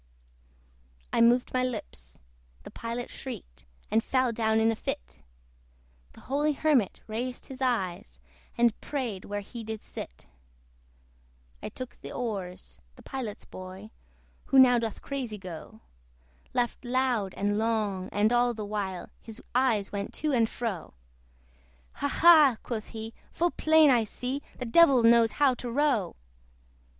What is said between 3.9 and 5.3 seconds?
And fell down in a fit;